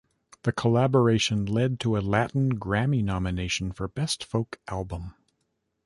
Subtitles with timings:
[0.41, 5.13] The collaboration led to a Latin Grammy Nomination for Best Folk Album.